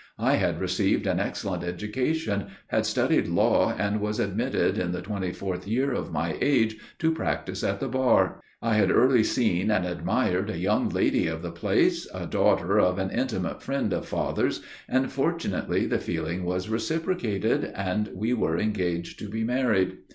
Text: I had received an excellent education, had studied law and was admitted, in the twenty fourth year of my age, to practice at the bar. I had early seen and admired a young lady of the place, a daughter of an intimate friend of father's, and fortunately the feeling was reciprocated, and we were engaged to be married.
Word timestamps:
I 0.17 0.37
had 0.37 0.59
received 0.59 1.05
an 1.05 1.19
excellent 1.19 1.63
education, 1.63 2.47
had 2.69 2.87
studied 2.87 3.27
law 3.27 3.75
and 3.77 4.01
was 4.01 4.19
admitted, 4.19 4.79
in 4.79 4.93
the 4.93 5.01
twenty 5.03 5.31
fourth 5.31 5.67
year 5.67 5.93
of 5.93 6.11
my 6.11 6.37
age, 6.41 6.77
to 6.97 7.11
practice 7.11 7.63
at 7.63 7.79
the 7.79 7.87
bar. 7.87 8.41
I 8.63 8.73
had 8.77 8.89
early 8.89 9.23
seen 9.23 9.69
and 9.69 9.85
admired 9.85 10.49
a 10.49 10.57
young 10.57 10.89
lady 10.89 11.27
of 11.27 11.43
the 11.43 11.51
place, 11.51 12.07
a 12.15 12.25
daughter 12.25 12.79
of 12.79 12.97
an 12.97 13.11
intimate 13.11 13.61
friend 13.61 13.93
of 13.93 14.07
father's, 14.07 14.63
and 14.89 15.11
fortunately 15.11 15.85
the 15.85 15.99
feeling 15.99 16.45
was 16.45 16.67
reciprocated, 16.67 17.65
and 17.75 18.09
we 18.15 18.33
were 18.33 18.57
engaged 18.57 19.19
to 19.19 19.29
be 19.29 19.43
married. 19.43 19.97